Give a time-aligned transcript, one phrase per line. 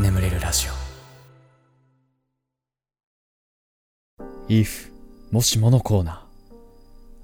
[0.00, 0.72] 眠れるラジオ。
[4.48, 4.90] If
[5.30, 6.18] もしものコーナー。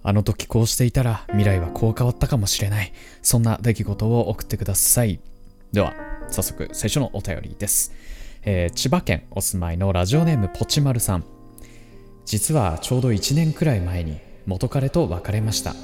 [0.03, 2.93] あの時こうしていたら未来はこう変わったかもしれない。
[3.23, 5.21] そんな出来事を送ってください。
[5.73, 5.95] では
[6.29, 7.93] 早速最初のお便りです、
[8.43, 11.25] えー千葉県お住まいのラジオネームポチマルさん。
[12.25, 15.75] 実はちょうど1年くらい前に元彼と別れました。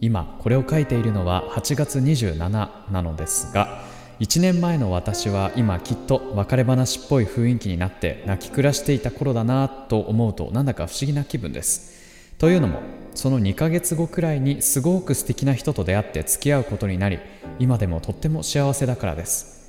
[0.00, 3.82] 今これを書いているのは8月27なのですが
[4.20, 11.98] 1年前の私は今きっと別れ話っぽい雰囲気になって泣き暮らしていた頃だなと思うとなんだか不思議な気分です。
[12.38, 12.80] というのも
[13.14, 17.18] その2ヶ月後くらいにすごく素敵な人と出会って付き合うことになり
[17.58, 19.60] 今でもとっても幸せだからです。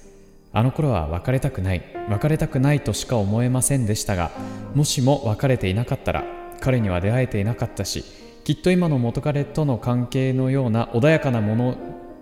[0.54, 4.32] あの頃は別れたくない別れたくないとしか思えませんでしたが
[4.76, 6.26] もしも別れていなかったら
[6.60, 8.04] 彼には出会えていなかったし
[8.44, 11.78] きっと今の元彼との関係のような穏やかなもの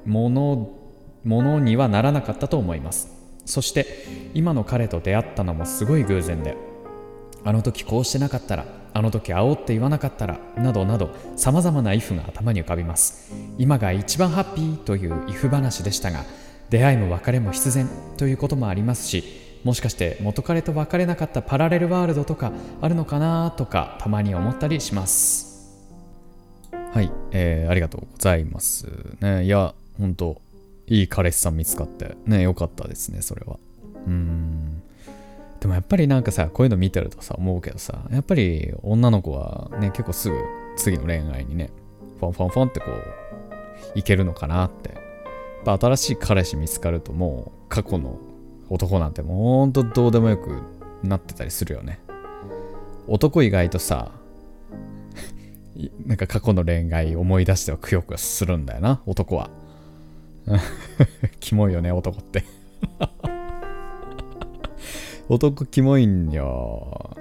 [0.06, 0.70] もの
[1.24, 3.10] ものにはならなかったと思います。
[3.46, 3.88] そして
[4.34, 6.56] 今の彼と出会ったのもすごい偶然で
[7.44, 13.34] あの時こうしてなかったらあの時会おうって言わなかったらなどなどさまざまな if が頭に浮かびます。
[13.58, 16.26] 今が一番ハッピーという if 話でしたが
[16.70, 19.24] 出会いも別れも必然ということもありますし
[19.64, 25.49] もしかして元彼と別れなかったパラレルワールドとかあるのかなとかたまに思ったりします。
[26.92, 28.88] はい、えー、ありがとうございます
[29.22, 29.46] ね。
[29.46, 30.42] いや本当
[30.88, 33.58] いい彼氏さん見つかってねよかったですねそれは。
[34.08, 34.82] うーん。
[35.60, 40.38] でもやっぱりなんかさこういうの見てるとさ思うけどさやっぱり女の子はね結構すぐ
[40.78, 41.70] 次の恋愛にね
[42.20, 45.10] フォンフォンフォンってこういけるのかなって。
[45.60, 48.18] やっぱ新しい彼氏見つかるともう過去の
[48.70, 50.62] 男なんてもうほんとどうでもよく
[51.04, 52.00] なってたりするよね。
[53.08, 54.12] 男意外とさ
[56.06, 59.50] なんか過去の恋愛思い出してはくよくよするんだよな男は。
[61.40, 62.44] キモいよね男って。
[65.30, 67.16] 男キモいんよ。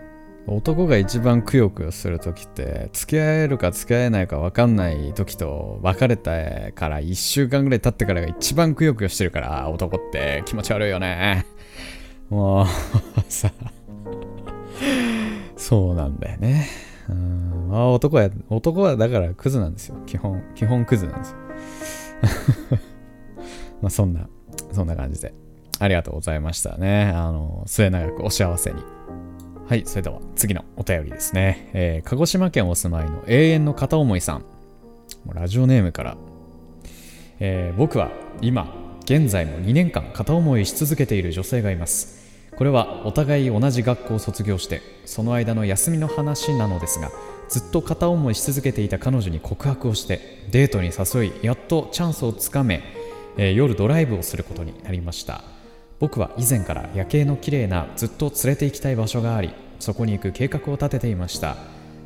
[0.47, 10.43] 男が一番くよくよする時って付き合えるか付き合えないか分かんない時と別れたから1週間ぐらい経ってからが一番くよくよしてるから男って。
[10.47, 11.45] 気持ち悪いよね。
[12.31, 12.67] もう
[13.29, 13.53] さ。
[15.57, 16.88] そうなんだよね。
[17.09, 21.37] うんあ男は男はだからクズなんですよ基本基本クズなんですよ
[23.83, 24.29] まあそんな
[24.73, 25.33] そんな感じで
[25.79, 28.83] ありがとうございましたねあの末永くお幸せに
[29.69, 31.69] はい、それでは次のお便りですね。
[31.75, 34.45] えー鹿児島県お住まいの永遠の片思いさん。
[35.31, 36.17] ラジオネームから。
[37.39, 42.18] えー僕は今、現在も2年間片思いし続けている女性がいます。
[42.59, 47.11] これはお互い同じ学校を卒業して、その間の休みの話なのですが、
[47.49, 52.83] ずっと片思いし続けていた彼女に告白をして、デートに誘い、やっとチャンスをつかめ、
[53.37, 55.43] えー夜ドライブをすることになりました。
[56.01, 61.57] 僕は以前から夜景の綺麗なずっと連れて行きたい場所がありそこに行く計画を立てていました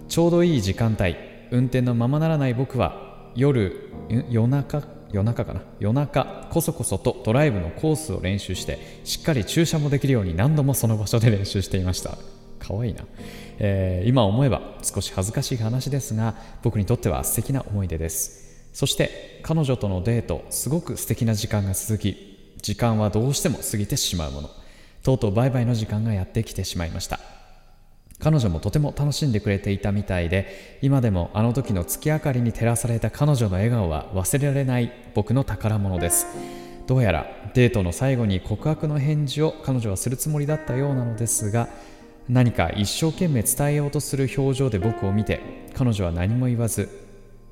[0.09, 1.17] ちょうどいい時間帯
[1.51, 3.91] 運転のままならない僕は夜
[4.31, 5.62] 夜中夜中かな。
[5.78, 12.17] 夜中こそこそとドライブのコースを練習してしっかり駐車もできるように何度もその場所で練習していました。
[12.59, 13.05] かわいいな、
[13.59, 18.71] えー今思えば少し恥ずかしい話ですが僕にとっては素敵な思い出です。
[18.72, 24.51] そして彼女とのデートすごく素敵な時間が続き時間はどうしても過ぎてしまうもの。
[25.03, 27.19] とうとうバイバイの時間がやってきてしまいました。
[28.22, 36.27] 彼女もとても楽しんでくれていたみたいで今でもあの時の月明かりに照らされた彼女の笑顔は忘れられない僕の宝物です。
[36.87, 41.69] どうやらデートの最後に告白の返事を彼女はするつもりだったようなのですが
[42.28, 45.41] 何か一生懸命伝えようとする表情で僕を見て
[45.75, 46.89] 彼女は何も言わず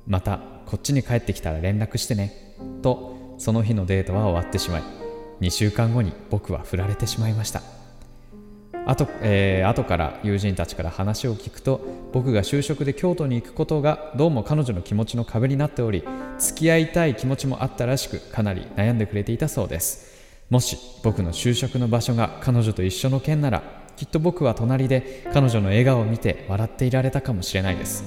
[0.07, 4.83] またこっちに帰ってきたら連絡してねとその日のデートは終わってしまい
[5.41, 7.80] 2週間後に僕は振られてしまいました。
[8.85, 11.81] あと、えー後から友人たちから話を聞くと
[12.11, 16.03] 僕が就職で京都に行くことがどうも彼女の気持ちの壁になっており
[16.39, 20.11] 付き合いたい気持ちもあったらしくかなり悩んでくれていたそうです。
[20.49, 23.63] もし僕の就職の場所が彼女と一緒の件なら
[23.95, 28.03] きっと僕は隣で彼女の笑顔を見て笑っていられたかもしれないです。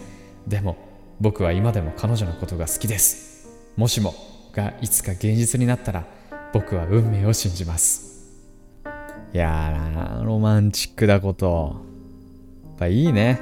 [0.46, 0.76] でも
[1.20, 3.48] 僕は今でも彼女のことが好きです。
[3.76, 4.12] もしも
[4.52, 6.04] がいつか現実になったら
[6.52, 8.13] 僕は運命を信じます。
[9.34, 11.76] いやーロマンチックだこと。
[12.66, 13.40] やっぱいいね。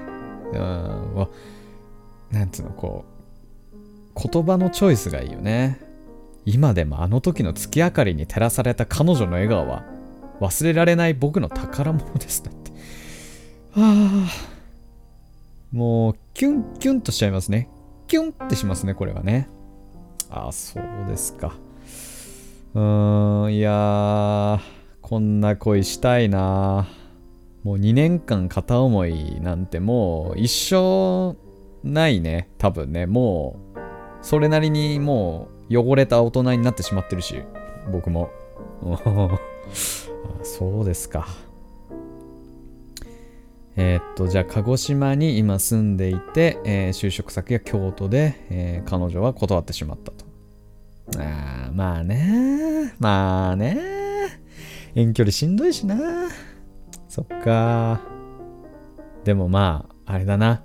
[0.52, 1.14] うん。
[1.14, 1.28] わ
[2.30, 3.04] なんつうのこ
[4.16, 5.78] う言葉のチョイスがいいよね。
[6.46, 9.84] 今でもあの時の月明かりに照らされた彼女の笑顔は
[10.40, 12.42] 忘れられない僕の宝物です。
[12.42, 12.70] だって。
[12.70, 14.52] はあ
[15.72, 17.68] もうキュンキュンとしちゃいますね。
[18.06, 19.48] キュンってしますねこれはね。
[20.30, 21.52] ああそうですか。
[22.74, 24.58] うーん、いやー、
[25.12, 26.88] こんな恋したいな
[27.64, 31.36] もう2年間片思いなんてもう一生
[31.84, 33.04] ないね、多分ね。
[33.04, 33.78] もう、
[34.24, 37.42] それなりにもう汚れた大人になってしまってるし、
[37.92, 38.30] 僕も。
[40.44, 41.28] そうですか。
[43.76, 50.24] えー、っと、じゃあ、鹿児島に今住んでいて、えー、就職先が京都で、えー、彼女は断ってしまったと。
[51.18, 54.01] あまあね、まあね、
[54.94, 55.96] 遠距離しんどいしな。
[57.08, 58.00] そっか。
[59.24, 60.62] でもまあ、あれだな。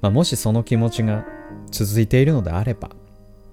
[0.00, 1.24] まあ、もしその気持ちが
[1.70, 2.90] 続いているのであれば、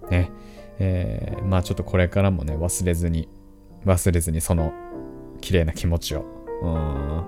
[0.10, 0.32] ね、
[0.80, 3.28] えー、まあちょっとこれからもね、忘れずに、
[3.86, 4.74] 忘れずにその
[5.42, 6.26] 綺麗な気持ちを。
[6.62, 7.24] うん。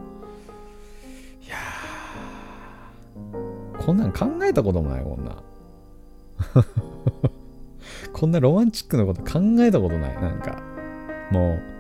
[1.44, 1.58] いや
[3.78, 5.44] こんなん考えたこともない、こんな。
[8.14, 10.16] こんなロマンチックなこと考えたことない。
[10.22, 10.62] なんか、
[11.32, 11.75] もう、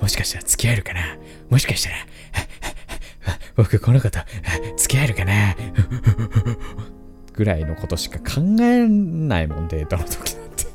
[0.00, 1.00] もしかしたら付き合えるかな？
[1.50, 1.96] もしかしたら、
[3.56, 4.18] 僕この子と
[4.76, 5.56] 付き合えるかな？
[7.34, 10.66] ぐらいのことしか考えないもん、デートの時なんて。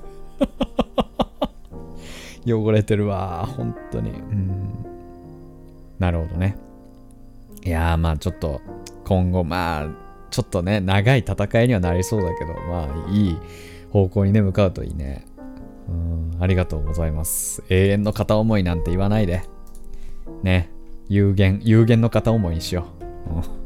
[2.54, 4.12] 汚れてるわ、本当に。
[4.12, 4.86] うん。
[6.00, 6.58] なるほどね。
[7.64, 8.62] いや、まあちょっと、
[9.06, 9.88] 今後、まあ、
[10.32, 13.38] ちょっとね、長い戦いにはなりそうだけど、まあ、いい
[13.92, 15.26] 方向にね、向かうといいね。
[16.40, 17.64] ありがとうございます。
[17.70, 19.44] 永遠の片思いなんて言わないで。
[20.44, 20.70] ね。
[21.10, 23.64] 有限、有限の片思いにしよう。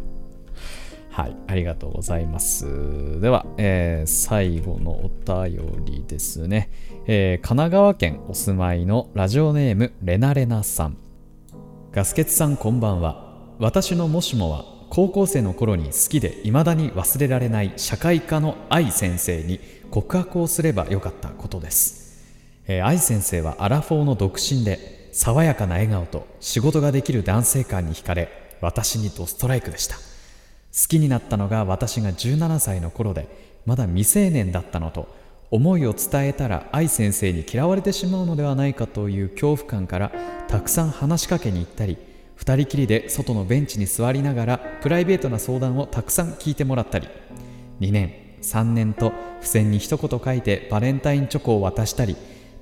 [1.09, 3.19] はい、ありがとうございます。
[3.21, 6.69] では、えー、最後のお便りですね、
[7.07, 10.97] えー、神奈川県お住まいのラジオネームレナレナさん。
[11.91, 13.33] ガスケツさんこんばんは。
[13.57, 19.59] 私のもしもは高校生の頃に好きで未だに忘れられない社会科の愛先生に
[19.89, 22.06] 告白をすればよかったことです、
[22.67, 28.29] えー、愛先生はアラフォーの独身で爽やかな笑顔と仕事ができる男性感に惹かれ
[28.61, 29.95] 私にドストライクでした。
[29.95, 30.01] 好
[30.89, 33.27] きになったのが私が17歳の頃で
[33.65, 35.07] まだ未成年だったのと
[35.49, 40.11] 思いを伝えたら愛先生に嫌われてしまうのではないかという恐怖感から
[40.47, 41.97] たくさん話しかけに行ったり
[42.37, 47.07] 2人きりで外のベンチに座りながらプライベートな相談をたくさん聞いてもらったり。
[47.79, 52.15] 2年3年と付箋に一言書いてバレンタインチョコを渡したり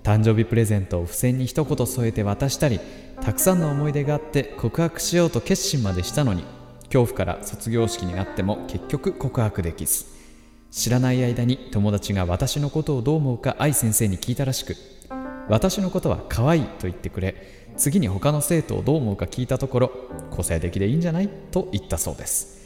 [0.05, 2.79] 誕生日プレゼントを付箋に一言添えて渡したり
[3.21, 6.43] たくさんの思い出があって告白しようと決心までしたのに
[6.83, 10.05] 恐怖から卒業式になっても結局告白できず。
[10.69, 14.75] 知らない間に友達が私のことをどう思うか愛先生に聞いたらしく
[15.49, 17.65] 私のことは可愛いと言ってくれ。
[17.77, 19.91] 次に他の生徒をどう思うか聞いたところ
[20.31, 21.29] 個性的でいいんじゃない？
[21.51, 22.64] と言ったそうです。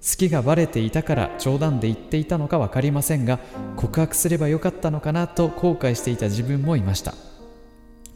[0.00, 3.38] 好きがバレていたから冗談で言っていたのか分かりませんが
[3.76, 7.14] 告白すればよかったのかなと後悔していた自分もいました。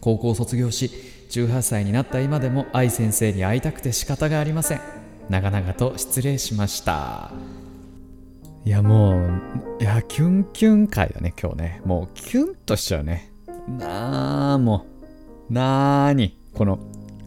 [0.00, 0.90] 高校卒業し
[1.30, 4.80] 18歳になった今でも愛先生に会いたくて仕方がありません。
[5.28, 7.32] 長々と失礼しました。
[8.64, 11.82] いやもういやキュンキュン回だね今日ね。
[11.84, 13.32] もうキュンとしちゃうね。
[13.68, 14.86] なあも
[15.50, 16.78] うなーにこの、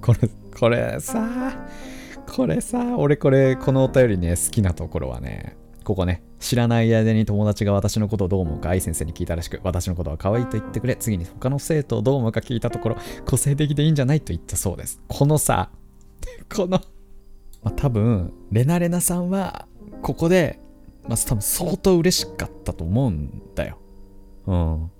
[0.01, 1.67] これ、これさあ、
[2.35, 5.55] これさ、俺これ、このお便りね、好きなところはね、
[5.85, 14.99] ここね、知らない間に友達が私のことをどう思うか愛先生に聞いたらしく、私のことは可愛いと言ってくれ、次に他の生徒をどう思うか聞いたところ、個性的でいいんじゃないと言ったそうです。
[15.07, 15.69] このさ、
[16.53, 16.81] この、ま
[17.63, 19.65] あ、多分、レナレナさんは、
[20.01, 20.59] ここで、
[21.07, 23.77] まあ、多分相当嬉しかったと思うんだよ。
[24.47, 24.91] うん。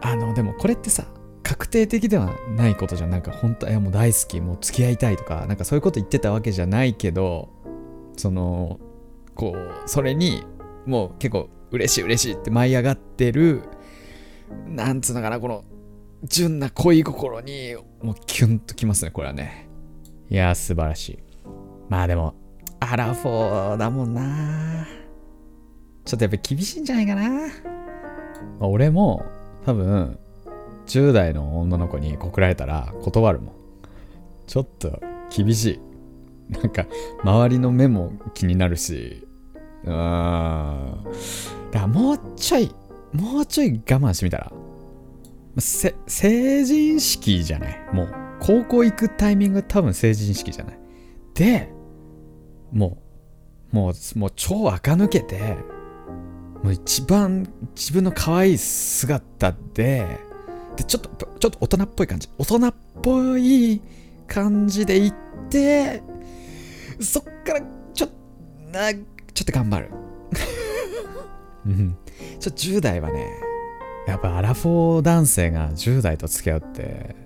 [0.00, 1.04] あの、でもこれってさ、
[1.46, 3.10] 確定的ではないことじゃん。
[3.10, 7.50] なんか本当いやもう大好きもう付き合いたいとかなんかそういうこと言ってたわけじゃないけど
[8.16, 8.80] その
[9.36, 10.42] こうそれに
[10.86, 13.62] もう結構嬉しい嬉しいって舞い上がってる
[14.66, 15.64] なんつうのかなこの
[16.24, 19.68] 純な恋心にもうキュンときますねこれはね。
[20.28, 21.18] いや素晴らしい。
[21.88, 22.34] まあでも
[22.80, 24.84] アラフォーだもんな。
[26.04, 27.46] ちょっとやっぱ厳しいんじゃないかな、ま
[28.62, 29.24] あ、俺も
[29.64, 30.18] 多分
[30.86, 33.54] 10代の女の子に告られたら断るもん。
[34.46, 35.00] ちょっと
[35.34, 35.80] 厳し
[36.50, 36.52] い。
[36.52, 36.86] なんか、
[37.24, 39.26] 周りの目も気になるし、
[39.84, 41.04] うーん。
[41.72, 42.74] だからもうちょい、
[43.12, 44.52] もうちょい我慢してみたら。
[45.58, 50.78] せ成人式じゃないもう、高校行くタイミング多分成人式じゃない。
[51.34, 51.72] で、
[52.72, 52.98] も
[53.72, 55.56] う、もう、もう超垢抜けて、
[56.62, 60.20] もう一番自分の可愛い姿で、
[60.76, 62.28] で、ちょっと、ちょっと大人っぽい感じ。
[62.38, 63.80] 大人っぽい
[64.26, 65.16] 感じで行っ
[65.48, 66.02] て、
[67.00, 67.60] そっから、
[67.94, 68.14] ちょっと、
[68.70, 69.00] な、ちょ
[69.42, 69.90] っと頑張る。
[71.66, 71.96] うん。
[72.38, 73.28] ちょ10代はね、
[74.06, 77.16] やっぱアラフォー男性が10代と付き合うって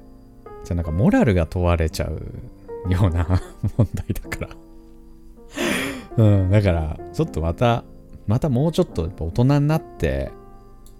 [0.64, 3.26] じゃなんかモラルが問われちゃうような
[3.76, 4.46] 問題だか
[6.16, 7.84] らうんだからちょっとまた
[8.26, 10.30] またもうちょっと大人になって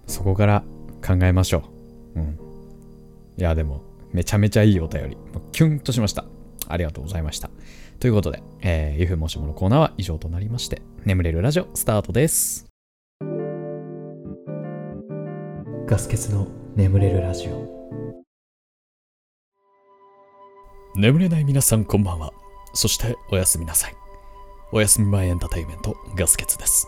[0.05, 0.63] そこから
[1.05, 1.80] 考えましょう
[2.15, 2.37] うん。
[3.37, 5.17] いやでもめちゃめちゃいいお便り。
[5.51, 6.25] キュンとしました。
[6.67, 7.49] ありがとうございました。
[7.99, 12.65] ということで、えー、ゆふもしものコーナーは以上となりまして眠れるラジオスタートです。
[15.87, 17.81] ガス欠の眠れるラジオ。
[20.95, 22.31] 眠れない皆さんこんばんは。
[22.73, 23.95] そしておやすみなさい。
[24.71, 26.87] おやすみ前エンターテインメントガス欠です。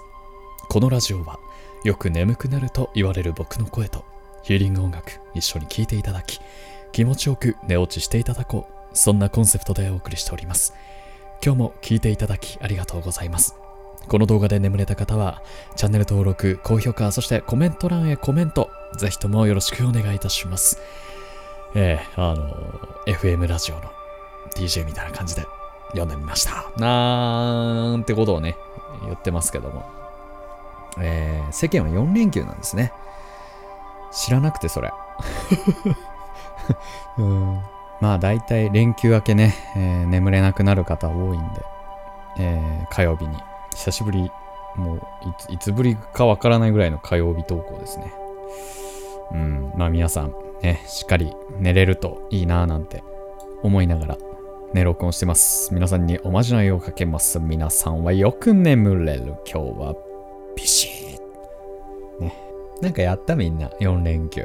[0.70, 1.38] このラジオは
[1.84, 4.06] よく眠くなると言われる僕の声と
[4.44, 6.40] ヒーリング音楽一緒に聴いていただき
[6.92, 10.74] 気持ちよく寝落ちしていただこうそんなコンセプトでお送りしております
[11.44, 13.56] 今日も聴いていただきありがとうございます
[14.08, 15.42] この動画で眠れた方は
[15.76, 20.80] チャンネル登録高評価そしてコメント欄へコメントぜひともよろしくお願いいたします。
[21.76, 22.54] えー、あの、
[23.08, 23.82] FM ラジオの
[24.56, 25.44] DJ みたいな感じで
[25.90, 26.72] 読んでみました。
[26.78, 28.56] なんてことをね、
[29.04, 29.90] 言ってますけども。
[31.00, 32.94] えー、世間は4連休なんですね。
[34.14, 34.92] 知らなくてそれ。
[37.18, 37.62] うん
[38.02, 41.62] まあ大体連休明けね、えー、眠れなくなる方多いんで、
[42.40, 43.38] えー、火曜日に
[43.74, 44.30] 久しぶり、
[44.76, 45.02] もう
[45.50, 48.14] いつぶりかわからないぐらいの火曜日投稿ですね。
[49.32, 53.04] うん、まあ皆さん、ね、しっかり寝れるといいなぁなんて
[53.62, 54.18] 思いながら、
[54.74, 55.74] ね、録音してます。
[55.74, 57.40] 皆さんにおまじないをかけます。
[57.40, 59.36] 皆さんはよく眠れる。
[59.50, 59.96] 今日は、
[60.56, 60.93] ビシッ。
[62.84, 64.42] なんかやったみんな、4連休。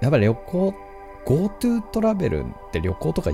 [0.00, 0.74] やっぱ旅行、
[1.26, 3.30] GoTo トラベルって旅行とか、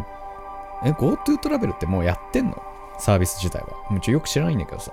[0.84, 2.60] え、GoTo トラベルってもうやってんの？
[2.98, 3.68] サービス自体は。
[3.90, 4.92] もうちろんよく知らないんだけどさ。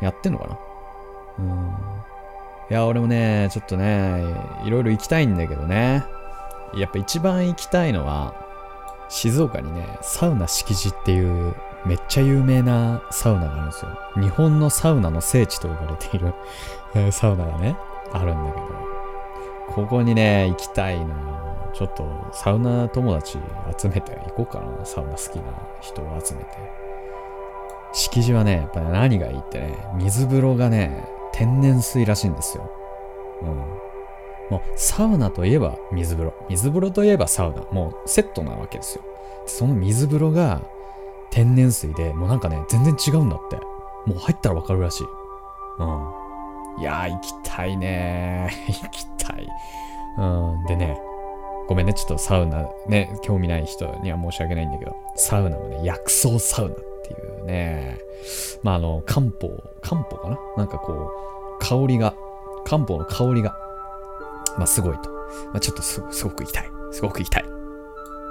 [0.00, 0.58] やってんのかな？
[1.38, 1.68] うん。
[2.70, 4.24] いや、俺もね、ちょっとね、
[4.64, 6.04] いろいろ行きたいんだけどね。
[6.74, 8.34] やっぱ一番行きたいのは、
[9.08, 11.54] 静岡にね、サウナ敷地っていう
[11.86, 13.90] めっちゃ有名なサウナがあるんですよ。
[14.20, 16.34] 日本のサウナの聖地と呼ばれている
[17.12, 17.76] サウナがね、
[18.12, 18.66] あるんだけど、
[19.68, 21.14] ここにね、行きたいの
[21.74, 23.38] ちょっとサウナ友達
[23.78, 24.84] 集めて行こうかな。
[24.84, 25.42] サウナ好きな
[25.80, 26.48] 人を集めて。
[27.92, 32.70] 敷地はね、やっぱり何がいいってね、水風呂がね、天然水らしいんですよ。
[33.42, 33.48] うん。
[34.50, 36.34] もうサウナといえば水風呂。
[36.48, 37.62] 水風呂といえばサウナ。
[37.70, 39.04] もうセットなわけですよ。
[39.46, 40.62] その水風呂が
[41.30, 43.56] 天然水で、もうなんかね、全然違うんだって。
[44.06, 45.06] もう入ったらわかるらしい。
[45.78, 46.27] うん。
[46.80, 49.48] いやー、行きたいね 行きたい。
[50.18, 50.66] うん。
[50.66, 51.00] でね、
[51.68, 57.98] ごめんね、ちょっとサウナね、興味ない人には申し訳ないんだけど、サウナもね、薬草サウナっていうね、
[58.62, 60.38] まあ、あの、漢方、漢方かな？
[60.56, 62.14] なんかこう、香りが、
[62.64, 63.54] 漢方の香りが、
[64.56, 65.10] まあ、すごいと。
[65.52, 66.70] まあ、ちょっとすごく行きたい。
[66.90, 67.44] すごく行きたい。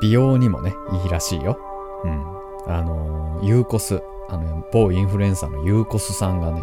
[0.01, 0.73] 美容にもね、
[1.03, 1.57] いいらしいよ。
[2.03, 2.23] うん。
[2.67, 6.61] あの、ユーコス、あの、某インフルエンサーのユーコスさんがね、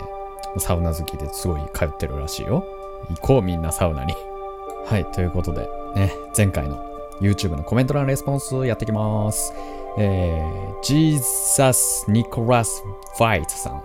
[0.58, 2.64] サウナ好きですごい通ってるらしいよ。
[3.10, 4.14] 行こうみんなサウナに。
[4.86, 6.76] はい、ということで、ね、前回の
[7.20, 9.52] YouTube のコメント欄レスポンスやってきます。
[9.96, 11.20] えー、ジー
[11.56, 12.82] ザス・ニコラス・
[13.16, 13.82] ファイトさん。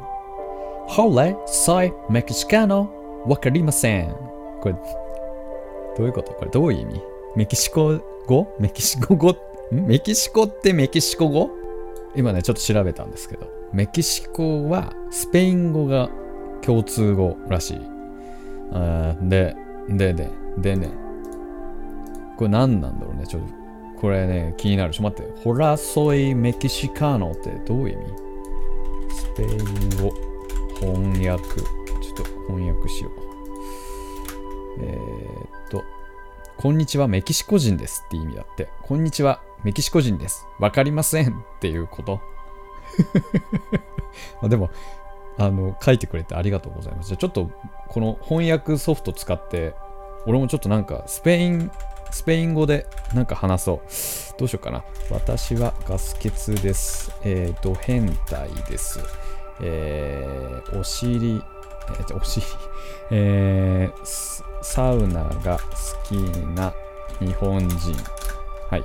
[0.87, 2.89] ホレ、ソイ、メキシカノ、
[3.27, 4.15] わかりません。
[4.61, 6.33] これ、どういうこと？
[6.33, 7.01] これどういう意味？
[7.35, 8.47] メキシコ語？
[8.59, 9.35] メキシコ語？
[9.71, 11.51] メキシコってメキシコ語？
[12.15, 16.09] 今ね、ちょっと調べたんですけど、メキシコはスペイン語が
[16.61, 17.79] 共通語らしい。
[19.29, 19.55] で、
[19.89, 20.89] で、で、でね、
[22.37, 23.25] これ何なんだろうね。
[23.27, 23.59] ちょっと
[23.99, 24.93] これね、気になる。
[24.93, 25.41] ちょっと待って。
[25.43, 29.13] ホラソイメキシカーノってどういう意味？
[29.13, 29.49] スペイン
[30.01, 30.13] 語
[30.79, 31.43] 翻訳。
[31.45, 33.13] ちょっと翻訳しよう。
[34.81, 35.83] えー、っと、
[36.57, 38.69] こんにちはメキシコ人ですって意味だって。
[38.83, 40.47] こんにちはメキシコ人です。
[40.59, 42.21] わかりませんっていうこと
[44.41, 44.69] まあでも、
[45.39, 47.07] あの、書いてくれてありがとうございます。
[47.07, 47.49] じゃちょっと、
[47.87, 49.73] この翻訳ソフト使って、
[50.27, 51.71] 俺もちょっとなんか、スペイン
[52.11, 53.79] スペイン語でなんか話そう。
[54.37, 54.83] どうしようかな。
[55.09, 57.11] 私はガス欠です。
[57.23, 58.99] えー、ド変態です。
[59.61, 62.45] えー、お尻、えー、お尻、
[63.11, 65.65] えー、サウナが好
[66.07, 66.13] き
[66.55, 66.73] な
[67.19, 67.95] 日本人。
[68.69, 68.83] はい。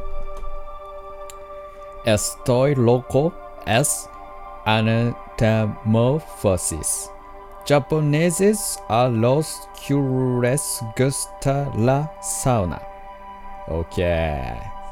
[2.05, 3.33] Estoy loco
[3.65, 4.11] es
[4.67, 7.11] anatomophosis.
[7.67, 9.95] Japoneses are los que
[10.43, 12.81] les gusta la sauna.
[13.69, 14.41] OK。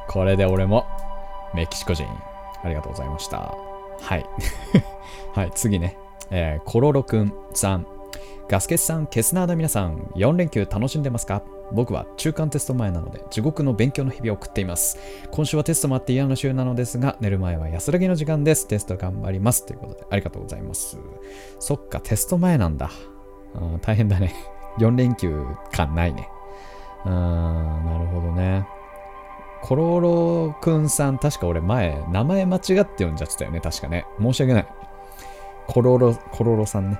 [0.09, 0.85] これで俺も
[1.55, 2.07] メキシコ人。
[2.65, 3.55] ありがとうございました。
[4.01, 4.25] はい。
[5.35, 5.97] はい、次ね。
[6.31, 7.87] えー、コロロくんさん。
[8.49, 11.43] ガスケスさん、ケスナーの皆さん、4連休楽しんでますか？
[11.73, 14.99] 僕は中間テスト前なので地獄の勉強の日々を送っています。
[15.31, 18.67] 今週はテストもあって嫌な週なのですが、寝る前は安らぎの時間です。
[18.69, 19.67] テスト頑張ります。
[19.67, 20.99] ということで、ありがとうございます。
[21.59, 22.91] そっか、テスト前なんだ。
[23.55, 24.35] うん大変だね。
[24.79, 26.29] 4連休感ないね。
[27.05, 28.67] うーん、なるほどね。
[29.63, 34.05] コロロくんさん、確か俺前、名前間違って呼んじゃってたよね、確かね。
[34.21, 34.67] 申し訳ない。
[35.69, 36.99] コロロ、コロロさんね。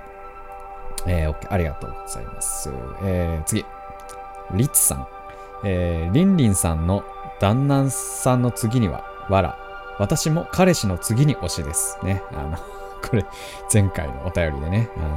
[1.05, 2.69] えー、OK ありがとうございます。
[3.03, 3.65] えー、次。
[4.51, 5.07] リッツさん。
[5.65, 7.03] えー、リンリンさんの
[7.39, 9.57] 旦那さんの次には、わら。
[9.99, 11.97] 私も彼氏の次に推しです。
[12.03, 12.21] ね。
[12.33, 12.57] あの、
[13.07, 13.25] これ、
[13.71, 15.07] 前回のお便りでね、あの、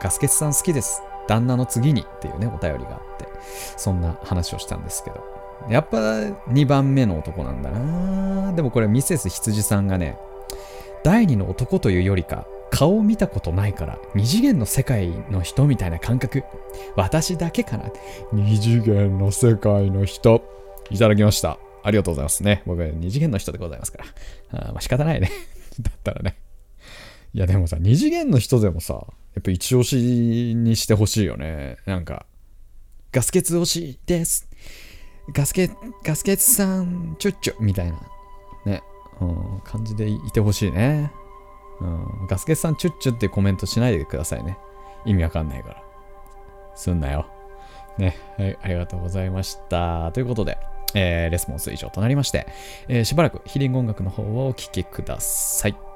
[0.00, 1.02] ガスケツさん好きです。
[1.26, 3.28] 旦那の次にっていうね、お便りがあって、
[3.76, 5.24] そんな話をしたんですけど。
[5.68, 10.18] やっぱ2番目の男なんだなでもこれミセス羊さんがね、
[11.02, 16.42] 第二の男というよりか、顔を見たことないから、二次元の世界の人みたいな感覚。
[16.96, 17.90] 私だけかな。
[18.32, 20.42] 二次元の世界の人。
[20.90, 21.58] いただきました。
[21.82, 22.62] ありがとうございますね。
[22.66, 23.98] 僕は二次元の人でございますか
[24.52, 24.68] ら。
[24.68, 25.30] あまあ仕方ないね。
[25.80, 26.36] だったらね。
[27.34, 28.94] いやでもさ、二次元の人でもさ、
[29.34, 31.76] やっぱ一押しにしてほしいよね。
[31.84, 32.26] なんか、
[33.12, 34.48] ガスケツ推しです。
[35.32, 35.70] ガスケ、
[36.04, 38.00] ガスケツさん、ちょっちょ、みたいな、
[38.66, 38.82] ね、
[39.20, 41.10] うん、感じでいてほしいね。
[41.80, 44.58] うん、ガスケツさん、チュッチュってコメントしないでくださいね。
[45.04, 45.82] 意味わかんないから。
[46.74, 47.26] すんなよ。
[47.98, 50.10] ね、はい、ありがとうございました。
[50.12, 50.58] ということで、
[50.94, 52.46] えーレスポンス以上となりまして、
[52.88, 55.93] えーしばらくヒーリング音楽の方をお聴きください。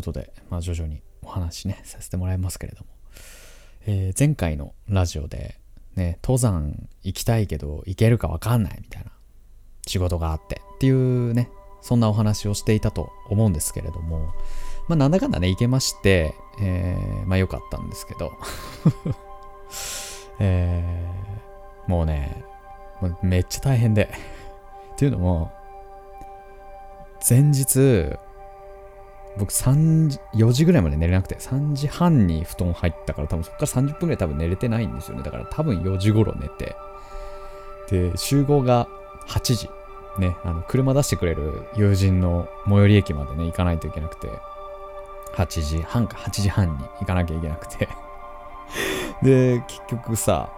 [0.00, 2.86] い、ということで、まあ、徐々にお話ね、させてもらいますけれども、
[3.86, 5.58] えー前回のラジオで、
[5.96, 9.10] ね、登山行きたいけど行けるかわかんないみたいな
[9.86, 11.50] 仕事があってっていうね、
[11.80, 14.32] そんなお話をしていたと思うんですけれども、
[14.88, 18.32] まあ、なんだかんだね、行けまして、えーまあ、良かったんですけど、
[20.40, 21.22] えー
[21.86, 22.44] もうね、
[23.22, 24.12] めっちゃ大変で。
[24.92, 25.52] っていうのも、
[27.28, 28.16] 前日、
[29.38, 35.22] 僕3時、4時ぐらいまで寝れなくて、3時半に布団入ったから、多分そこから30分ぐらい多分寝れてないんですよね。
[35.22, 36.76] だから多分4時頃寝て。
[37.90, 38.88] で、集合が
[39.28, 39.70] 8時。
[40.18, 44.28] ね、あの、車出してくれる友人の最寄り駅までね、行かないといけなくて、
[45.34, 47.88] 8時半か8時半に行かなきゃいけなくて。
[49.22, 50.50] で、結局さ、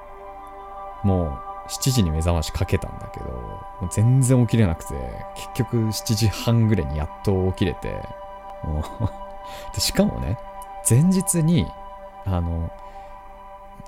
[1.04, 4.94] もう7時に目覚ましかけたんだけど、全然起きれなくて、
[5.36, 8.00] 結局7時半ぐらいにやっと起きれて、
[9.74, 10.38] でしかもね、
[10.88, 11.66] 前日に、
[12.24, 12.70] あの、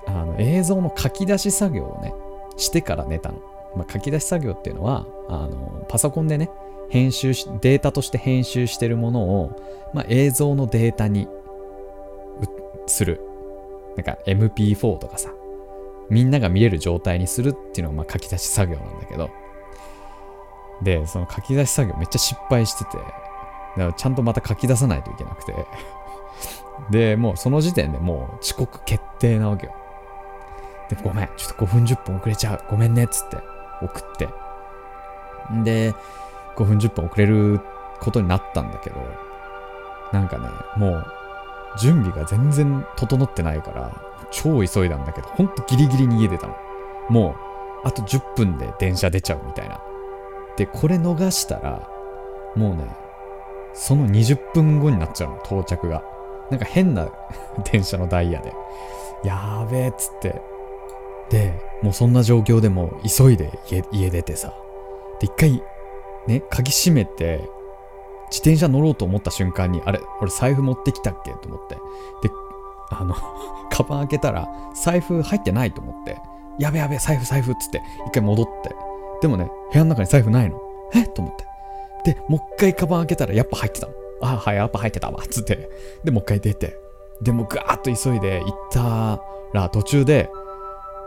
[0.06, 2.14] あの映像の書き出し作業をね、
[2.56, 3.38] してから寝たの。
[3.74, 6.50] まあ、書き出し作業っていうのは、あの、パソコンでね、
[6.88, 9.50] 編集し、データとして編集してるものを、
[9.92, 11.28] まあ、映像のデータに
[12.86, 13.20] する。
[13.96, 15.30] なんか MP4 とかさ、
[16.10, 19.30] みんなが見れる状態にするっていうのがまあ書き出し作業なんだけど、
[20.82, 22.98] で、その書き出し作業めっちゃ失敗してて、
[23.76, 25.66] だからちゃんとまた書き出さないといけなくて、
[26.90, 29.72] で、もうその時点でもう遅刻決定なわけよ。
[30.88, 32.60] で、ごめん、ちょっと5分10分遅れちゃう。
[32.70, 33.38] ごめんね、っつって
[33.82, 34.28] 送って。
[35.64, 35.94] で、
[36.56, 37.60] 5分10分遅れる
[38.00, 38.96] ことになったんだけど、
[40.12, 41.06] なんかね、もう
[41.78, 43.92] 準備が全然整ってないから、
[44.30, 46.56] 超急いだんだけど、ほんとギリギリに家出たの。
[47.08, 47.36] も
[47.84, 49.80] う、あと10分で電車出ちゃうみたいな。
[50.56, 51.88] で、これ逃したら、
[52.54, 52.86] もうね、
[53.76, 56.02] その20分後になっちゃうの、到着が。
[56.50, 57.08] なんか変な
[57.70, 58.52] 電車のダイヤで。
[59.24, 60.40] やーべえっつって。
[61.30, 64.54] で、もうそんな状況でも急いで家家出てさ。
[65.20, 65.62] で、一回、
[66.26, 67.48] ね、鍵閉めて、
[68.30, 71.74] 自転車乗ろうと思った瞬間に、あれ、俺財布持ってきたっけと思って。
[71.74, 71.80] で、
[72.90, 73.14] あの、
[73.70, 76.18] カバン開けたら、財布入ってないと思って、
[76.58, 78.74] やべやべ、財布財布っつって、一回戻って。
[79.20, 80.60] でもね、部屋の中に財布ないの。
[80.94, 81.44] えっと思って。
[82.06, 83.92] で、もう一回カバン開けたら、やっぱ入ってたの。
[84.22, 85.68] あ、はい、やっぱ入ってたわ、つって。
[86.04, 86.78] で、もう一回出て。
[87.20, 89.20] で、もうガーッと急いで行った
[89.52, 90.30] ら、途中で、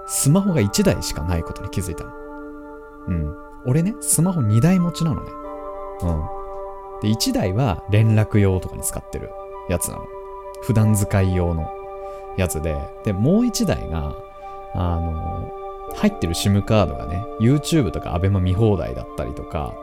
[0.07, 2.12] スマホが1台しかないことに気づいたの。
[3.07, 3.35] うん。
[3.65, 5.31] 俺ね、スマホ2台持ちなのね。
[6.01, 7.01] うん。
[7.01, 9.29] で、1台は連絡用とかに使ってる
[9.69, 10.05] やつなの。
[10.62, 11.71] 普段使い用の
[12.38, 14.13] やつで、で、もう1台が、
[14.73, 15.49] あの、
[15.95, 19.73] 入ってる SIM カードがね、YouTube とか ABEMA 見放題だったりとか、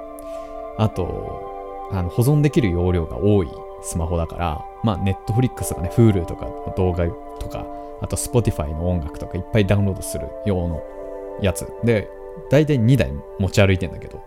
[0.78, 3.48] あと、あの保存できる容量が多い
[3.82, 7.06] スマホだから、まあ、Netflix とかね、Hulu とかの動画
[7.38, 7.64] とか、
[8.00, 10.82] あと Spotify の音楽とかいっぱいダウンロードする用の
[11.40, 11.66] やつ。
[11.84, 12.10] で、
[12.50, 14.22] 大体2台持ち歩いてんだけど、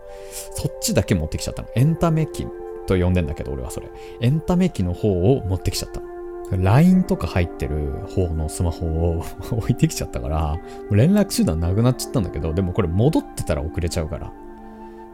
[0.54, 1.68] そっちだけ持ってきちゃったの。
[1.74, 2.46] エンタメ機
[2.86, 3.88] と呼んでんだけど、俺はそれ。
[4.20, 6.10] エンタメ機の方を持ってきちゃったの。
[6.50, 10.56] LINE とか入ってる方のスマホを 置いてきちゃったから、
[10.90, 14.32] 連絡手段なくなっちゃったんだけど、でもこれ戻ってたら遅れちゃうから、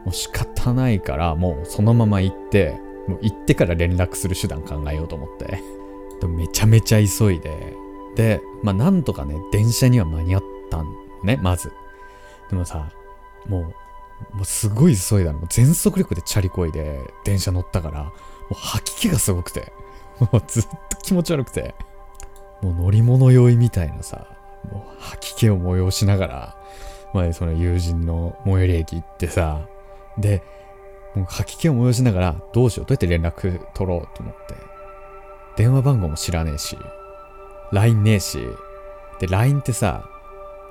[0.05, 5.61] もう仕方ないから、もうそのまま行って、もう行ってから連絡する手段考えようと思って。
[6.19, 7.73] でめちゃめちゃ急いで、
[8.15, 10.87] で、まあなんとかね、電車には間に合ったん
[11.23, 11.71] ね、まず。
[12.49, 12.89] でもさ、
[13.47, 13.59] も
[14.33, 15.41] う、もうすごい急いだの。
[15.49, 18.11] 全速力でチャリこいで電車乗ったから、も
[18.51, 19.71] う吐き気がすごくて、
[20.19, 21.75] もうずっと気持ち悪くて、
[22.61, 24.27] もう乗り物酔いみたいなさ、
[24.71, 26.57] もう吐き気を催しながら、
[27.13, 29.67] まあその友人の最寄り駅行ってさ、
[30.17, 30.43] で、
[31.15, 34.55] もう吐き気を催しながら、どうしよう、どうやって連絡取ろうと思って、
[35.55, 36.77] 電話番号も知らねえし、
[37.71, 38.39] LINE ねえし、
[39.19, 40.07] で、LINE ってさ、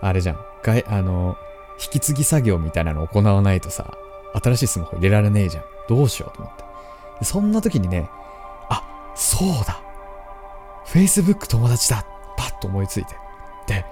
[0.01, 1.37] あれじゃん、がいあの、
[1.79, 3.97] 引き継ぎ作業みたいなの行わないとさ、
[4.43, 5.65] 新しいスマホ入れられねえじゃん。
[5.89, 7.25] どうしようと思って。
[7.25, 8.09] そんな時にね、
[8.69, 8.83] あ、
[9.15, 9.81] そうだ
[10.87, 12.07] !Facebook 友達だ
[12.37, 13.17] パッと思いついて。
[13.67, 13.85] で、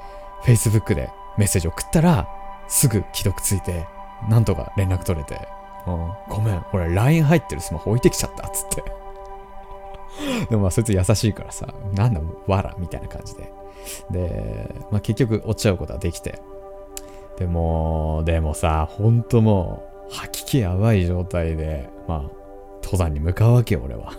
[0.45, 2.29] Facebook でメッセージ送ったら、
[2.69, 3.87] すぐ既読ついて、
[4.29, 5.49] なんとか連絡取れて、
[5.87, 8.85] うん、ごめん、俺 LINE 入ってるスマホ置いてきちゃったっつって。
[10.49, 13.53] でもまあそいつ優しいからさ、なんだ、わらみたいな感じで。
[14.11, 16.41] で、まあ結局落ちちゃうことはできて。
[17.39, 22.23] でも、でもさ、ほんともう、吐き気やばい状態で、まあ、
[22.83, 24.13] 登山に向かうわけよ、俺は。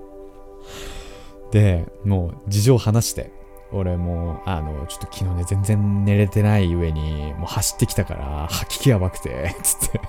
[1.50, 3.32] で、もう事情話して、
[3.72, 10.00] 俺も、あの、ちょっと昨日ね、全然寝れてない上に、もう走ってきたから、吐き気やばくて、 つって。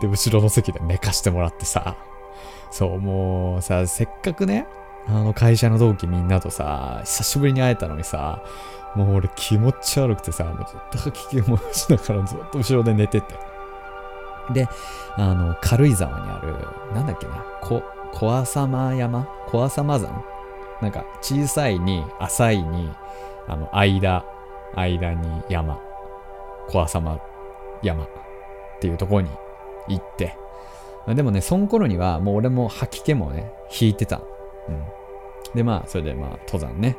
[0.00, 1.96] で、後ろの席で寝かしてもらってさ、
[2.70, 4.66] そう、もうさ、せっかくね、
[5.08, 8.42] あの会社の同期みんなとさ、久しぶりに会えたのにさ、
[8.94, 13.34] もう俺気持ち悪くてさ、もうずっと吐き気もしながらずっと後ろで寝てて。
[14.52, 14.68] で、
[15.16, 16.56] あの、軽井沢にある、
[16.94, 19.28] なんだっけな、こ、小浅間山？
[19.46, 20.24] 小浅間山？
[20.80, 22.90] なんか小さいに浅いに、
[23.46, 24.24] あの、間、
[24.74, 25.80] 間に山、
[26.68, 27.20] 小浅間
[27.82, 28.08] 山っ
[28.80, 29.30] ていうところに
[29.88, 30.36] 行って、
[31.14, 34.20] でもね、その頃にはもう俺も吐き気もね、引いてた。
[34.68, 34.84] うん。
[35.54, 36.96] で、まあ、それでまあ、登山ね。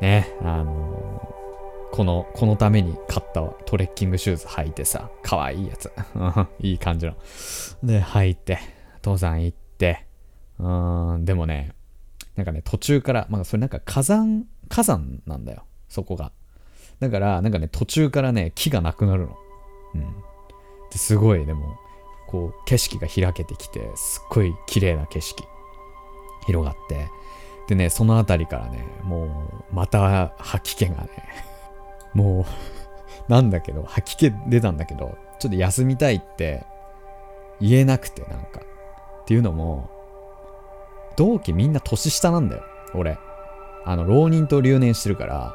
[0.00, 5.90] ね、あのー、この、このために買ったトレッキングシューズ履いてさ、かわいいやつ。
[6.60, 7.14] いい感じの。
[7.82, 8.58] で、履いて、
[9.02, 10.06] 登山行って、
[10.58, 10.68] う
[11.18, 11.72] ん、でもね、
[12.36, 16.32] なんかね、途中から、まあ、それなんか火山、火山なんだよ、そこが。
[17.00, 19.36] だから、なんかね、途中からね、木がなくなるの。
[19.94, 20.02] うん。
[20.90, 21.76] ですごい、でも、
[22.28, 25.44] こう、景色が開けてきて、すっごい綺麗な景色、
[26.46, 27.08] 広がって、
[27.68, 31.08] でね、その辺りからね、もう、また吐き気がね、
[32.14, 32.44] もう
[33.32, 36.64] なんだけど、吐き気出たんだけど、ちょっと休みたいって
[37.60, 38.60] 言えなくて、なんか。
[39.22, 39.90] っていうのも、
[41.16, 42.62] 同期みんな年下なんだよ、
[42.94, 43.18] 俺。
[43.84, 45.54] あの、浪人と留年してるから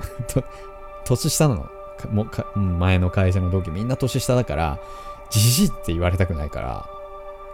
[1.04, 1.66] 年下なの。
[2.10, 4.78] もか前の会社の同期みんな年下だから、
[5.28, 6.86] じじって言われたくないから、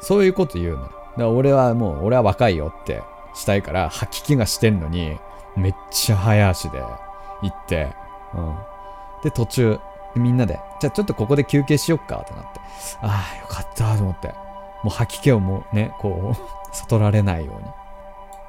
[0.01, 0.83] そういうこと言うの。
[0.83, 3.03] だから俺はもう、俺は若いよって
[3.35, 5.19] したいから、吐き気がしてんのに、
[5.57, 6.81] めっちゃ早足で
[7.43, 7.95] 行って、
[8.35, 8.57] うん。
[9.25, 9.81] で、途中、
[10.15, 12.61] みんなで、じゃあちょっとここで休憩しよっかってなって、
[13.03, 14.35] ああ、よかったと思って、も
[14.87, 17.69] う吐き気をもうね、こう、悟られないように。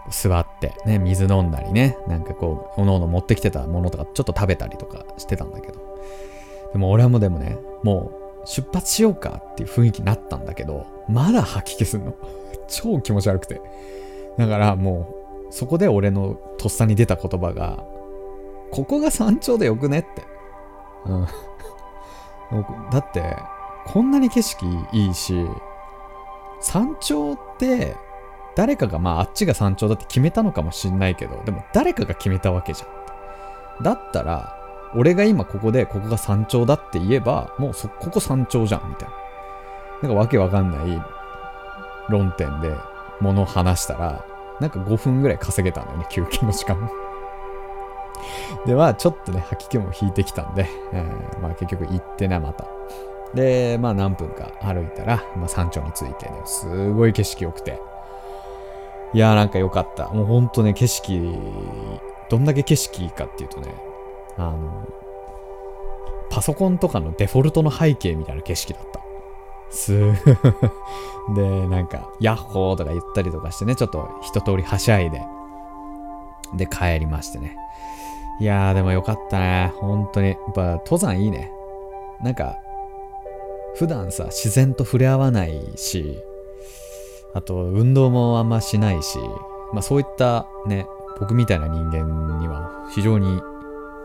[0.09, 5.79] 座って、ね、水飲んだりね、なんかこう、おのおの持ってきてたものとか、ちょっと食べたりとかしてたんだけど。
[6.71, 8.11] でも俺はもうでもね、も
[8.43, 12.13] う出発しようかっていう雰囲気になったんだけど、まだ吐き気すんの。
[12.67, 13.61] 超気持ち悪くて。
[14.37, 15.09] だからも
[15.49, 17.83] う、そこで俺のとっさに出た言葉が、
[18.71, 20.23] ここが山頂でよくねって。
[21.05, 21.27] うん。
[22.91, 23.35] だって、
[23.85, 25.45] こんなに景色いいし、
[26.61, 27.95] 山頂って
[28.57, 33.83] 誰かがまああっちが山頂だって決めたのかもしんないけど、でも誰かが決めたわけじゃん。
[33.83, 34.57] だったら、
[34.95, 39.15] 俺が今ここでここが山頂だって言えば、もうそ、ここ山頂じゃん、みたいな。
[40.01, 41.01] なんかわけわかんない
[42.09, 42.73] 論点で
[43.21, 44.25] 物を話したら、
[44.59, 46.89] なんか5分ぐらい稼げたんだよね、休憩の時間。
[48.65, 52.65] で、まあちょっとね、吐き気も引いてきたんで、えー、まあ結局行ってね、また。
[53.35, 57.79] で、まあ何分か歩いたら、まあ山頂に着いてね、すごい景色良くて。
[59.13, 60.09] いやーなんか良かった。
[60.09, 61.33] もうほんとね、景色、
[62.29, 63.73] どんだけ景色いいかっていうとね、
[64.37, 64.87] あの、
[66.29, 69.01] パソコンとかのデフォルトの背景みたいな景色だった。
[69.69, 70.15] すー
[71.35, 75.21] で、なんか、ヤッホーとか言ったりとかしてね、ちょっと一通りはしゃいで、
[76.53, 77.57] で、帰りましてね。
[78.39, 79.73] いやー、でもよかったね。
[79.77, 80.29] 本当に。
[80.29, 81.51] やっぱ、登山いいね。
[82.21, 82.55] なんか、
[83.75, 86.17] 普段さ、自然と触れ合わないし、
[87.37, 89.19] あと、運動もあんましないし、
[89.71, 90.87] まあそういったね、
[91.19, 93.39] 僕みたいな人間には非常に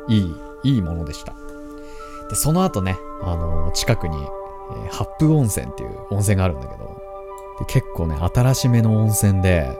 [0.06, 1.32] いい、いいものでした。
[2.28, 6.84] で、その後ね、あの、近くに、えー、八風温泉っていう温泉があるんだけど、
[7.60, 9.78] で結構ね、新しめの温泉で、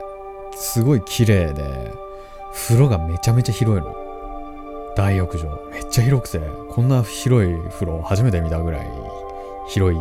[0.55, 1.93] すごい綺麗で、
[2.53, 3.95] 風呂がめちゃめちゃ広いの。
[4.95, 5.45] 大浴場。
[5.71, 6.39] めっちゃ広くて、
[6.71, 8.87] こんな広い風呂初めて見たぐらい
[9.67, 9.99] 広い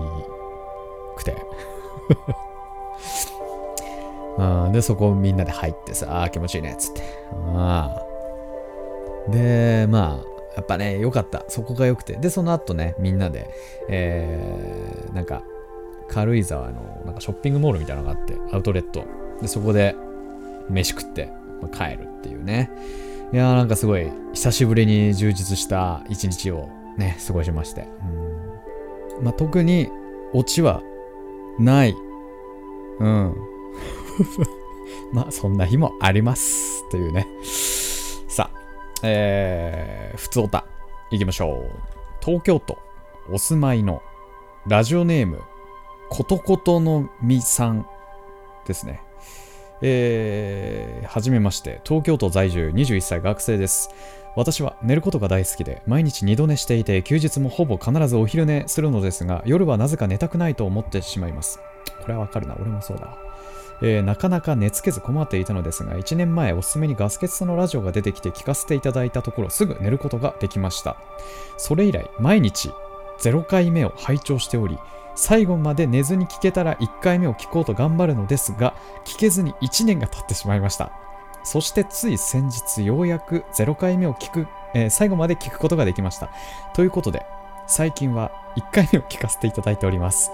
[1.17, 1.37] くて。
[4.73, 7.03] で、そこみんなで入ってさ、あ気持ちいいね、つって。
[9.31, 11.45] で、まあ、やっぱね、良かった。
[11.49, 12.17] そこが良くて。
[12.17, 13.49] で、その後ね、みんなで、
[13.89, 15.43] えー、なんか、
[16.09, 19.05] 軽井沢のなんかショッピングモールみたいなのがあって、アウトレット。
[19.41, 19.97] で、そこで
[20.69, 22.71] 飯食って、まあ、帰るっていうね。
[23.33, 26.69] いやーなんかすごい久しぶりに充実した一日を
[26.99, 27.89] ね、過ごしまして。
[28.03, 29.89] うんまあ、特に
[30.33, 30.83] オチは
[31.59, 31.95] ない。
[32.99, 33.35] うん。
[35.13, 36.89] まあそんな日もあります。
[36.91, 37.27] というね。
[38.29, 38.61] さあ、
[39.03, 40.65] えー、ふつおた、
[41.11, 41.71] 行きましょう。
[42.25, 42.79] 東京都
[43.31, 44.03] お住まいの
[44.67, 45.41] ラジオネーム、
[46.09, 47.87] ことことのみさん
[48.67, 49.01] ですね。
[49.81, 53.91] えー、はじめまして、東京都在住21歳学生です。
[54.35, 61.59] 私は寝ることが大好きで、毎日二度寝していて、休日もほぼ必ずお昼寝するのですが、夜はなぜか寝たくないと思ってしまいます。
[62.01, 63.17] これはわかるな、俺もそうだ。
[63.85, 70.97] えー、なかなか寝つけず困っていたのですが、1年前おすすめにガス欠さのラジオが出てきて聞かせていただいたところ、すぐ寝ることができました。
[71.57, 72.71] それ以来、毎日
[73.21, 74.79] 0回目を拝聴しており、
[75.15, 80.93] 最後まで寝ずに聞けたら1回目を聞こうと頑張るのですが、聞けずに1年が経ってしまいました。
[81.45, 86.31] そしてつい先日ようやく0回目を聞く、えー、最後まで聞くことができました。
[86.75, 87.27] ということで、
[87.67, 90.31] 最近は1回目を聞かせていただいております。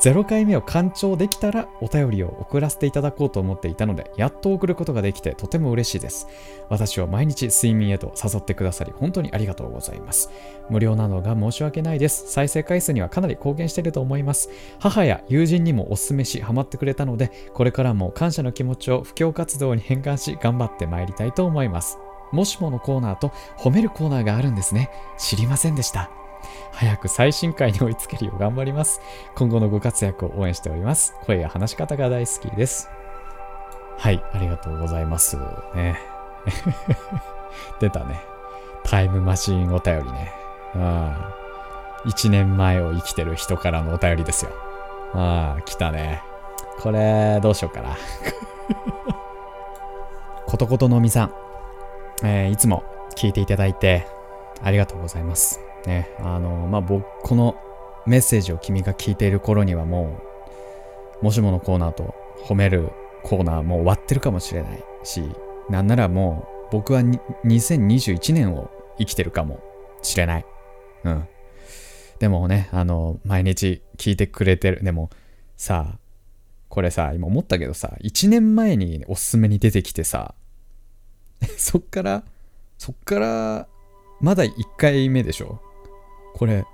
[0.00, 6.26] 0回目を完聴できたらお便りを送らせていただこうと思っていたので、やっと送ることができてとても嬉しいです。
[6.68, 10.30] 私を毎日睡眠へと誘ってくださり、本当にありがとうございます。
[10.68, 12.30] 無料なのが申し訳ないです。
[12.30, 14.50] 再生回数にはかなり貢献していると思います。
[14.78, 21.98] 母や友人にもお勧めし、ハマってくれたので、これからも感謝の気持ちを布教活動に変換し、頑張ってまいりたいと思います。
[22.32, 24.90] もしものコーナーと褒めるコーナーがあるんですね。
[25.18, 26.23] 知りませんでした。
[26.74, 29.00] 早く最新回に追いつけるよう頑張ります。
[29.36, 31.14] 今後のご活躍を応援しております。
[31.24, 32.88] 声や話し方が大好きです。
[33.96, 35.36] はい、ありがとうございます。
[35.74, 35.98] ね。
[37.80, 38.20] 出たね。
[38.82, 40.32] タイムマシーンお便りね。
[40.74, 41.14] うん。
[42.06, 44.50] 1年前を生きてる人からのお便りですよ。
[45.14, 46.22] ああ、来たね。
[46.80, 47.96] これ、どうしようかな。
[50.46, 51.34] ことことのみさん、
[52.22, 52.84] えー、いつも
[53.16, 54.06] 聞いていただいて
[54.62, 55.63] ありがとうございます。
[55.86, 57.56] ね、あの、まあ、僕、この
[58.06, 60.18] メッセージを君が聞いている頃にはも
[61.20, 62.90] う、もしものコーナーと褒める
[63.22, 65.22] コーナーもう終わってるかもしれないし、
[65.70, 69.60] なんならもう僕は2021年を生きてるかも
[70.02, 70.46] しれない。
[71.04, 71.28] うん。
[72.18, 74.82] でもね、あの、毎日聞いてくれてる。
[74.82, 75.10] でも、
[75.56, 75.98] さ、
[76.68, 80.34] これさ、今思ったけどさ、1年前におすすめに出てきてさ、
[81.56, 82.22] そっから、
[82.78, 83.68] そっから、
[84.20, 85.60] まだ1回目でしょ？
[86.34, 86.66] これ、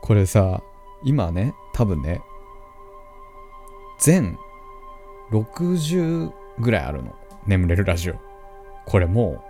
[0.00, 0.62] これさ、
[1.04, 2.22] 今ね、多分ね、
[3.98, 4.38] 全
[5.30, 7.14] 60ぐらいあるの。
[7.46, 8.14] 眠れるラジオ。
[8.86, 9.42] これもう、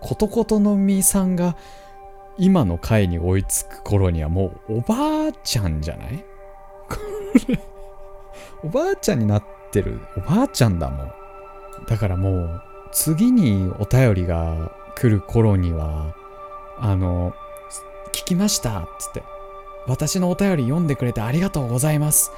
[0.00, 1.56] ことことのみさんが
[2.36, 6.24] 今の回に追いつく頃にはもうおばあちゃんじゃない？
[6.88, 6.96] こ
[7.48, 7.58] れ、
[8.62, 10.00] おばあちゃんになってる。
[10.16, 11.12] おばあちゃんだもん。
[11.88, 16.14] だからもう、次にお便りが来る頃には、
[16.78, 17.34] あの、
[18.24, 19.22] 聞きましたつって。
[19.86, 22.32] 私のお便り読んでくれてありがとうございます。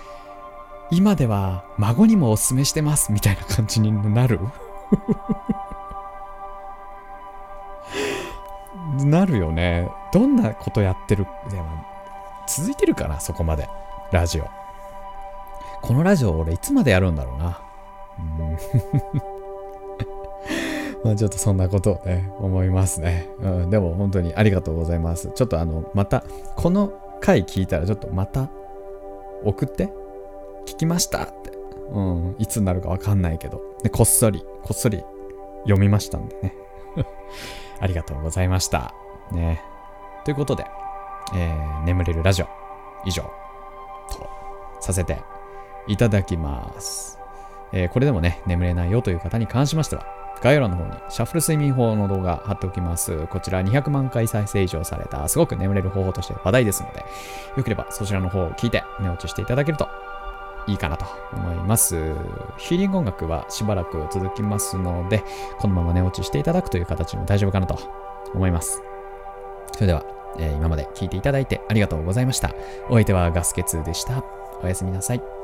[0.90, 4.40] 今では孫にもおすすめしてますみたいな感じになる？
[9.04, 9.88] なるよね。
[10.12, 11.64] どんなことやってるでも
[12.48, 13.68] 続いてるかなそこまで。
[14.10, 14.48] ラジオ。
[15.82, 17.60] このラジオ俺いつまでやるんだろうな。
[18.18, 18.22] う
[19.22, 19.35] ん
[21.06, 23.28] まあちょっとそんなことをね、思いますね。
[23.40, 25.30] うん、でも本当にありがとうございます。
[25.36, 26.24] ちょっとあの、また、
[26.56, 28.50] この回聞いたらちょっとまた
[29.44, 29.88] 送って。
[30.66, 31.52] 聞きましたって。
[31.92, 33.60] うん、いつになるかわかんないけど。
[33.84, 35.04] で、こっそり、こっそり
[35.62, 36.54] 読みましたんでね。
[37.78, 38.92] ありがとうございました。
[39.30, 39.62] ね。
[40.24, 40.66] ということで、
[41.36, 42.48] えー、眠れるラジオ、
[43.04, 44.28] 以上、と
[44.80, 45.20] させて
[45.86, 47.20] いただきます。
[47.72, 53.26] えー、これでもね、眠れないよという方に関しましては、概要欄の方にシャッフル睡眠法の動画貼っておきます。
[53.28, 57.04] こちら200万回再生以上されたすごく眠れる方法として話題ですので、
[57.56, 59.88] よければそちらの方を聞いて寝落ちしていただけると
[60.66, 62.14] いいかなと思います。
[62.58, 65.24] ヒーリング音楽はしばらく続きますので、
[65.58, 67.78] このまま寝落ちしていただくという形でも大丈夫かなと
[68.34, 68.82] 思います。
[69.72, 70.04] それでは、
[70.38, 72.50] えー、今まで聞いていただいてありがとうございました。
[72.88, 74.22] お相手はガスケツでした。
[74.62, 75.35] おやすみなさい。